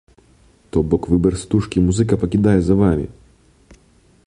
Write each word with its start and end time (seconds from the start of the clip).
То 0.75 0.81
бок 0.93 1.03
выбар 1.11 1.37
стужкі 1.41 1.83
музыка 1.89 2.13
пакідае 2.25 2.57
за 2.69 2.73
вамі! 2.83 3.07